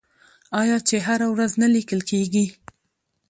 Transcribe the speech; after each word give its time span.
آیا 0.61 0.77
چې 0.87 0.95
هره 1.07 1.27
ورځ 1.33 1.51
نه 1.61 1.67
لیکل 1.75 1.99
کیږي؟ 2.09 2.45